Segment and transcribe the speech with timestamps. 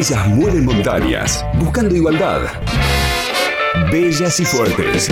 [0.00, 2.40] Ellas mueven montañas, buscando igualdad.
[3.92, 5.10] Bellas y fuertes.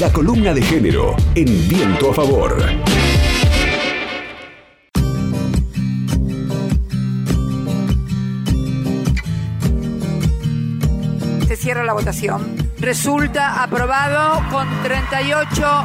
[0.00, 2.56] La columna de género en viento a favor.
[11.46, 12.56] Se cierra la votación.
[12.78, 15.84] Resulta aprobado con 38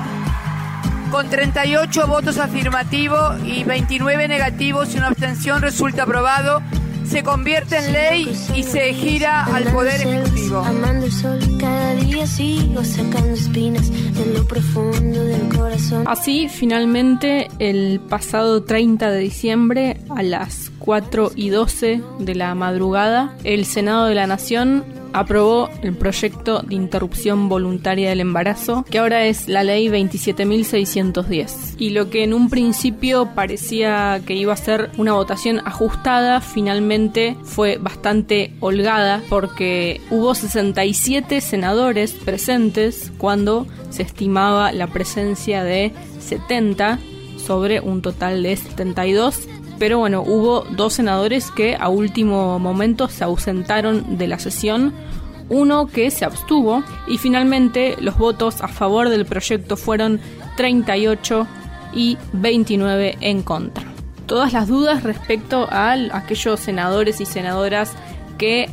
[1.12, 6.62] con 38 votos afirmativos y 29 negativos y una abstención resulta aprobado.
[7.10, 10.59] Se convierte en ley y se gira al Poder Ejecutivo.
[10.59, 16.04] Amando el sol, cada día sigo sacando espinas de lo profundo del corazón.
[16.08, 23.35] Así, finalmente, el pasado 30 de diciembre, a las 4 y 12 de la madrugada,
[23.44, 29.26] el Senado de la Nación aprobó el proyecto de interrupción voluntaria del embarazo, que ahora
[29.26, 31.76] es la ley 27.610.
[31.77, 37.35] Y lo que en un principio parecía que iba a ser una votación ajustada, finalmente
[37.44, 46.99] fue bastante holgada porque hubo 67 senadores presentes cuando se estimaba la presencia de 70
[47.37, 49.48] sobre un total de 72
[49.80, 54.94] pero bueno, hubo dos senadores que a último momento se ausentaron de la sesión,
[55.48, 60.20] uno que se abstuvo y finalmente los votos a favor del proyecto fueron
[60.58, 61.48] 38
[61.94, 63.86] y 29 en contra.
[64.25, 67.94] Todas las dudas respecto a aquellos senadores y senadoras
[68.38, 68.69] que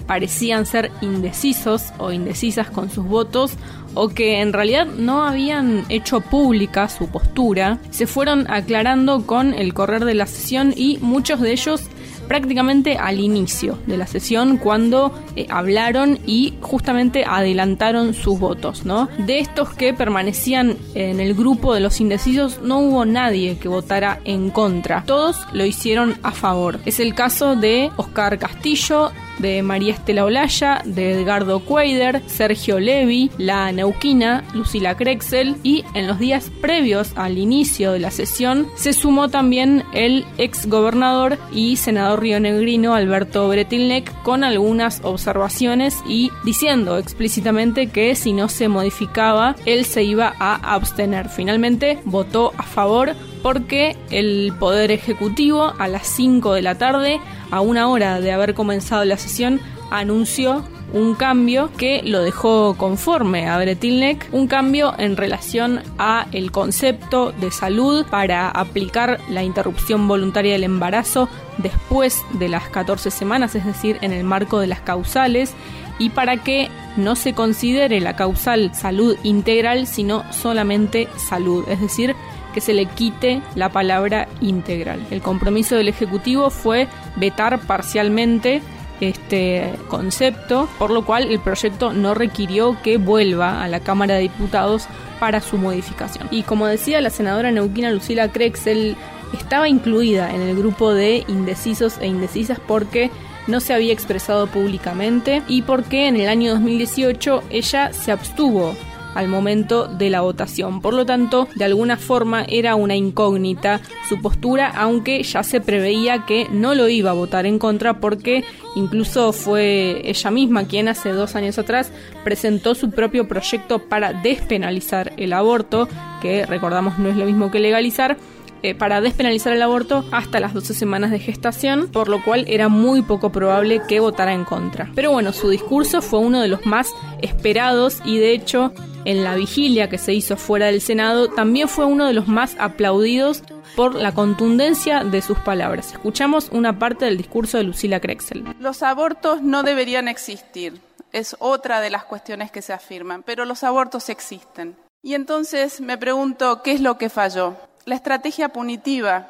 [0.00, 3.52] parecían ser indecisos o indecisas con sus votos
[3.94, 9.74] o que en realidad no habían hecho pública su postura, se fueron aclarando con el
[9.74, 11.82] correr de la sesión y muchos de ellos
[12.30, 19.08] prácticamente al inicio de la sesión cuando eh, hablaron y justamente adelantaron sus votos, ¿no?
[19.18, 24.20] De estos que permanecían en el grupo de los indecisos no hubo nadie que votara
[24.24, 25.02] en contra.
[25.06, 26.78] Todos lo hicieron a favor.
[26.86, 33.30] Es el caso de Oscar Castillo, de María Estela Olaya, de Edgardo Cuader, Sergio Levi,
[33.38, 38.92] la neuquina Lucila Krexel y en los días previos al inicio de la sesión se
[38.92, 46.98] sumó también el ex gobernador y senador rionegrino Alberto Bretilnec con algunas observaciones y diciendo
[46.98, 51.28] explícitamente que si no se modificaba él se iba a abstener.
[51.28, 57.20] Finalmente votó a favor porque el Poder Ejecutivo a las 5 de la tarde,
[57.50, 63.48] a una hora de haber comenzado la sesión, anunció un cambio que lo dejó conforme
[63.48, 70.08] a Bretilnec, un cambio en relación a el concepto de salud para aplicar la interrupción
[70.08, 74.80] voluntaria del embarazo después de las 14 semanas, es decir, en el marco de las
[74.80, 75.54] causales
[75.98, 82.16] y para que no se considere la causal salud integral, sino solamente salud, es decir,
[82.52, 85.04] que se le quite la palabra integral.
[85.10, 88.62] El compromiso del Ejecutivo fue vetar parcialmente
[89.00, 94.22] este concepto, por lo cual el proyecto no requirió que vuelva a la Cámara de
[94.22, 94.86] Diputados
[95.18, 96.28] para su modificación.
[96.30, 98.96] Y como decía la senadora neuquina Lucila Krexel,
[99.32, 103.10] estaba incluida en el grupo de indecisos e indecisas porque
[103.46, 108.74] no se había expresado públicamente y porque en el año 2018 ella se abstuvo
[109.14, 110.80] al momento de la votación.
[110.80, 116.24] Por lo tanto, de alguna forma era una incógnita su postura, aunque ya se preveía
[116.26, 118.44] que no lo iba a votar en contra porque
[118.76, 121.92] incluso fue ella misma quien hace dos años atrás
[122.24, 125.88] presentó su propio proyecto para despenalizar el aborto,
[126.20, 128.16] que recordamos no es lo mismo que legalizar
[128.62, 132.68] eh, para despenalizar el aborto hasta las 12 semanas de gestación, por lo cual era
[132.68, 134.90] muy poco probable que votara en contra.
[134.94, 136.88] Pero bueno, su discurso fue uno de los más
[137.22, 141.84] esperados y de hecho en la vigilia que se hizo fuera del Senado también fue
[141.84, 143.42] uno de los más aplaudidos
[143.76, 145.92] por la contundencia de sus palabras.
[145.92, 148.44] Escuchamos una parte del discurso de Lucila Krexel.
[148.58, 150.80] Los abortos no deberían existir,
[151.12, 154.76] es otra de las cuestiones que se afirman, pero los abortos existen.
[155.02, 157.56] Y entonces me pregunto, ¿qué es lo que falló?
[157.86, 159.28] La estrategia punitiva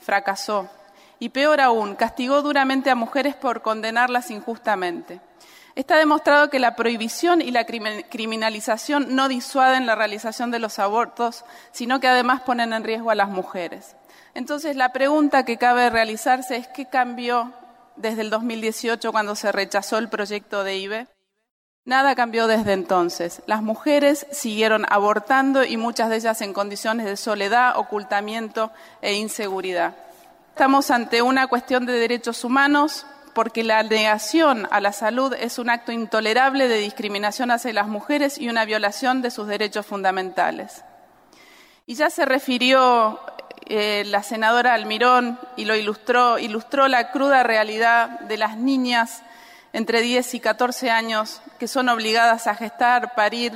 [0.00, 0.68] fracasó
[1.18, 5.20] y peor aún, castigó duramente a mujeres por condenarlas injustamente.
[5.76, 11.44] Está demostrado que la prohibición y la criminalización no disuaden la realización de los abortos,
[11.70, 13.94] sino que además ponen en riesgo a las mujeres.
[14.32, 17.52] Entonces, la pregunta que cabe realizarse es qué cambió
[17.96, 21.08] desde el 2018 cuando se rechazó el proyecto de IBE.
[21.84, 23.42] Nada cambió desde entonces.
[23.44, 29.94] Las mujeres siguieron abortando y muchas de ellas en condiciones de soledad, ocultamiento e inseguridad.
[30.48, 33.04] Estamos ante una cuestión de derechos humanos
[33.36, 38.38] porque la negación a la salud es un acto intolerable de discriminación hacia las mujeres
[38.38, 40.82] y una violación de sus derechos fundamentales.
[41.84, 43.20] Y ya se refirió
[43.66, 49.20] eh, la senadora Almirón y lo ilustró, ilustró la cruda realidad de las niñas
[49.74, 53.52] entre 10 y 14 años que son obligadas a gestar, parir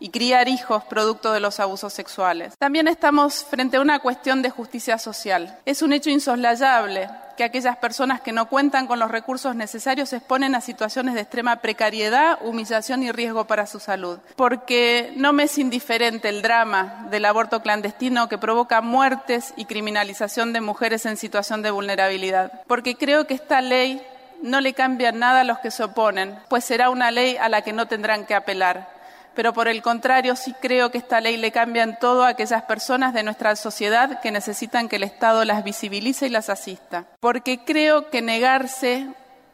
[0.00, 2.54] y criar hijos producto de los abusos sexuales.
[2.58, 5.58] También estamos frente a una cuestión de justicia social.
[5.66, 7.10] Es un hecho insoslayable
[7.42, 11.22] que aquellas personas que no cuentan con los recursos necesarios se exponen a situaciones de
[11.22, 14.20] extrema precariedad, humillación y riesgo para su salud.
[14.36, 20.52] Porque no me es indiferente el drama del aborto clandestino que provoca muertes y criminalización
[20.52, 22.62] de mujeres en situación de vulnerabilidad.
[22.68, 24.00] Porque creo que esta ley
[24.40, 27.62] no le cambia nada a los que se oponen, pues será una ley a la
[27.62, 29.01] que no tendrán que apelar
[29.34, 32.62] pero por el contrario sí creo que esta ley le cambia en todo a aquellas
[32.62, 37.06] personas de nuestra sociedad que necesitan que el Estado las visibilice y las asista.
[37.20, 39.08] Porque creo que negarse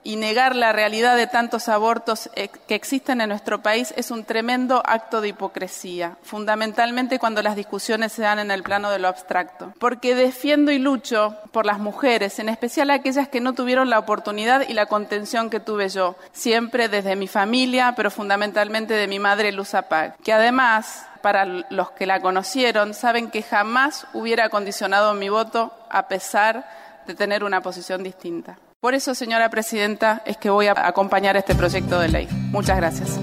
[0.05, 4.25] y negar la realidad de tantos abortos eh, que existen en nuestro país es un
[4.25, 9.09] tremendo acto de hipocresía, fundamentalmente cuando las discusiones se dan en el plano de lo
[9.09, 9.73] abstracto.
[9.79, 14.69] Porque defiendo y lucho por las mujeres, en especial aquellas que no tuvieron la oportunidad
[14.69, 19.53] y la contención que tuve yo, siempre desde mi familia, pero fundamentalmente de mi madre
[19.53, 25.29] Luz Apag, que además para los que la conocieron, saben que jamás hubiera condicionado mi
[25.29, 26.67] voto a pesar
[27.07, 28.57] de tener una posición distinta.
[28.81, 32.29] Por eso, señora presidenta, es que voy a acompañar este proyecto de ley.
[32.53, 33.19] Muchas gracias.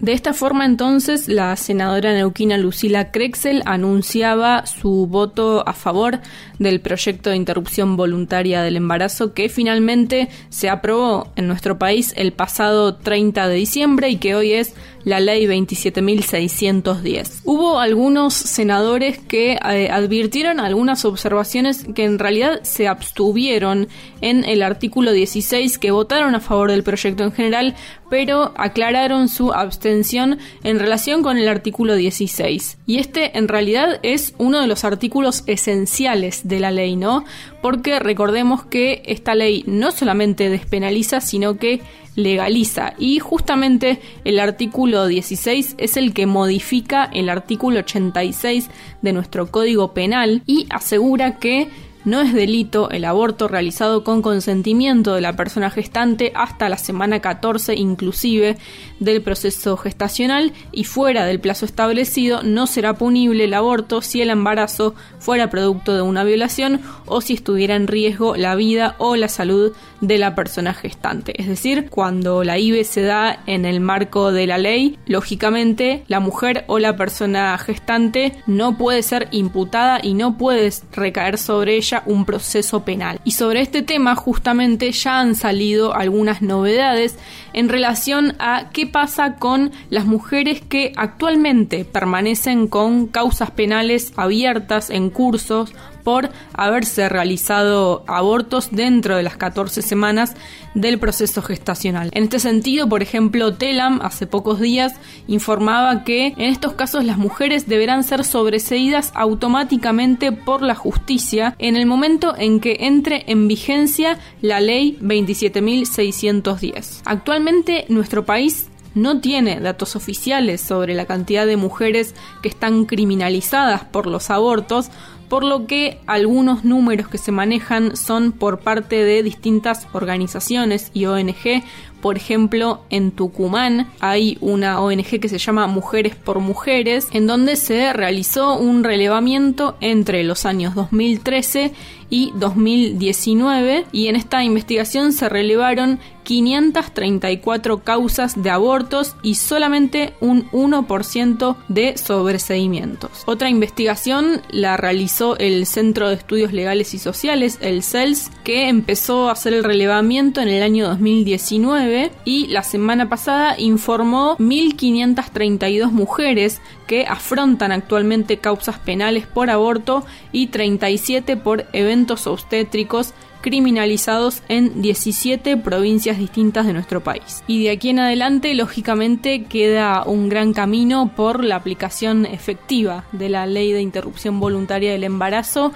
[0.00, 6.18] De esta forma, entonces, la senadora neuquina Lucila Krexel anunciaba su voto a favor
[6.58, 12.32] del proyecto de interrupción voluntaria del embarazo que finalmente se aprobó en nuestro país el
[12.32, 14.74] pasado 30 de diciembre y que hoy es
[15.06, 17.42] la ley 27.610.
[17.44, 23.86] Hubo algunos senadores que eh, advirtieron algunas observaciones que en realidad se abstuvieron
[24.20, 27.76] en el artículo 16, que votaron a favor del proyecto en general,
[28.10, 32.78] pero aclararon su abstención en relación con el artículo 16.
[32.86, 37.24] Y este en realidad es uno de los artículos esenciales de la ley, ¿no?
[37.62, 41.80] Porque recordemos que esta ley no solamente despenaliza, sino que
[42.16, 42.94] legaliza.
[42.98, 48.68] Y justamente el artículo 16 es el que modifica el artículo 86
[49.02, 51.68] de nuestro Código Penal y asegura que
[52.06, 57.20] no es delito el aborto realizado con consentimiento de la persona gestante hasta la semana
[57.20, 58.56] 14 inclusive
[59.00, 64.30] del proceso gestacional y fuera del plazo establecido no será punible el aborto si el
[64.30, 69.28] embarazo fuera producto de una violación o si estuviera en riesgo la vida o la
[69.28, 71.40] salud de la persona gestante.
[71.40, 76.20] Es decir, cuando la IVE se da en el marco de la ley, lógicamente la
[76.20, 81.95] mujer o la persona gestante no puede ser imputada y no puede recaer sobre ella
[82.06, 83.20] un proceso penal.
[83.24, 87.16] Y sobre este tema justamente ya han salido algunas novedades
[87.52, 94.90] en relación a qué pasa con las mujeres que actualmente permanecen con causas penales abiertas
[94.90, 95.72] en cursos
[96.06, 100.36] por haberse realizado abortos dentro de las 14 semanas
[100.72, 102.10] del proceso gestacional.
[102.12, 104.92] En este sentido, por ejemplo, Telam hace pocos días
[105.26, 111.76] informaba que en estos casos las mujeres deberán ser sobreseídas automáticamente por la justicia en
[111.76, 117.00] el momento en que entre en vigencia la ley 27.610.
[117.04, 123.84] Actualmente nuestro país no tiene datos oficiales sobre la cantidad de mujeres que están criminalizadas
[123.84, 124.88] por los abortos,
[125.28, 131.06] por lo que algunos números que se manejan son por parte de distintas organizaciones y
[131.06, 131.64] ONG.
[132.00, 137.56] Por ejemplo, en Tucumán hay una ONG que se llama Mujeres por Mujeres, en donde
[137.56, 141.72] se realizó un relevamiento entre los años 2013
[142.10, 150.50] y 2019 y en esta investigación se relevaron 534 causas de abortos y solamente un
[150.50, 153.22] 1% de sobreseimientos.
[153.26, 159.28] Otra investigación la realizó el Centro de Estudios Legales y Sociales, el CELS, que empezó
[159.28, 166.60] a hacer el relevamiento en el año 2019 y la semana pasada informó 1.532 mujeres
[166.88, 171.95] que afrontan actualmente causas penales por aborto y 37 por eventos
[172.26, 177.44] obstétricos criminalizados en 17 provincias distintas de nuestro país.
[177.46, 183.28] Y de aquí en adelante, lógicamente, queda un gran camino por la aplicación efectiva de
[183.28, 185.72] la ley de interrupción voluntaria del embarazo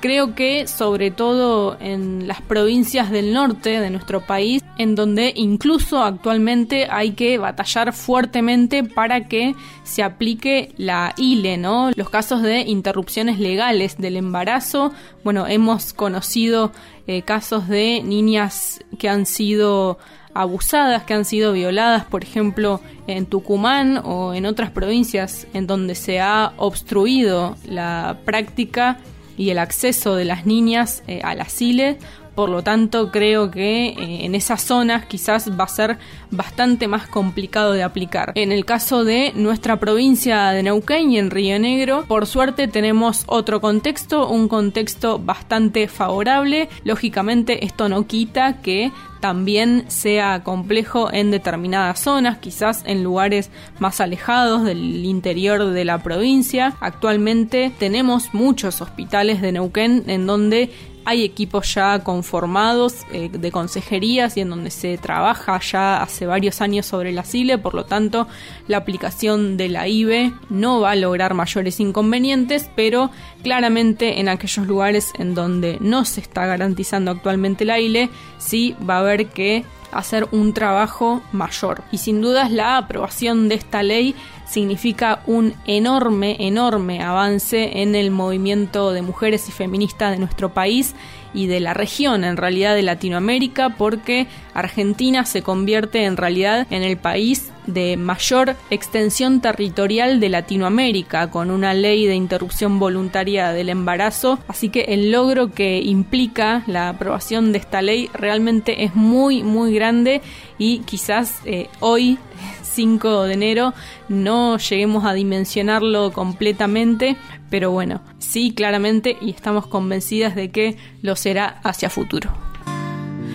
[0.00, 6.02] creo que sobre todo en las provincias del norte de nuestro país, en donde incluso
[6.02, 11.90] actualmente hay que batallar fuertemente para que se aplique la ILE, ¿no?
[11.94, 16.72] Los casos de interrupciones legales del embarazo, bueno, hemos conocido
[17.06, 19.98] eh, casos de niñas que han sido
[20.34, 25.94] abusadas, que han sido violadas, por ejemplo, en Tucumán o en otras provincias en donde
[25.94, 28.98] se ha obstruido la práctica
[29.36, 31.98] y el acceso de las niñas eh, al asile
[32.34, 35.98] por lo tanto creo que eh, en esas zonas quizás va a ser
[36.30, 38.32] bastante más complicado de aplicar.
[38.34, 43.24] En el caso de nuestra provincia de Neuquén y en Río Negro, por suerte tenemos
[43.26, 46.68] otro contexto, un contexto bastante favorable.
[46.84, 54.02] Lógicamente esto no quita que también sea complejo en determinadas zonas, quizás en lugares más
[54.02, 56.76] alejados del interior de la provincia.
[56.80, 60.70] Actualmente tenemos muchos hospitales de Neuquén en donde
[61.04, 66.60] hay equipos ya conformados eh, de consejerías y en donde se trabaja ya hace varios
[66.60, 68.26] años sobre la SILE, por lo tanto
[68.68, 73.10] la aplicación de la IBE no va a lograr mayores inconvenientes, pero
[73.42, 78.96] claramente en aquellos lugares en donde no se está garantizando actualmente la ILE, sí va
[78.96, 79.64] a haber que
[79.94, 81.82] hacer un trabajo mayor.
[81.90, 84.14] Y sin dudas la aprobación de esta ley
[84.46, 90.94] significa un enorme, enorme avance en el movimiento de mujeres y feministas de nuestro país
[91.34, 96.82] y de la región, en realidad de Latinoamérica, porque Argentina se convierte en realidad en
[96.82, 103.68] el país de mayor extensión territorial de Latinoamérica, con una ley de interrupción voluntaria del
[103.68, 104.38] embarazo.
[104.48, 109.74] Así que el logro que implica la aprobación de esta ley realmente es muy, muy
[109.74, 110.20] grande
[110.58, 112.18] y quizás eh, hoy
[112.62, 113.74] 5 de enero
[114.08, 117.16] no lleguemos a dimensionarlo completamente,
[117.54, 122.32] pero bueno, sí claramente y estamos convencidas de que lo será hacia futuro.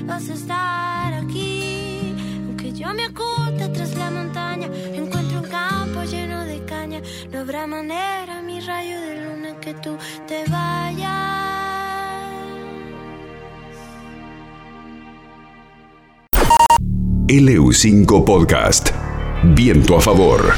[0.03, 2.13] Vas a estar aquí,
[2.45, 7.65] aunque yo me oculte tras la montaña, encuentro un campo lleno de caña, no habrá
[7.65, 9.97] manera, mi rayo de luna, que tú
[10.27, 11.07] te vayas.
[17.29, 18.89] LU5 Podcast.
[19.45, 20.55] Viento a favor.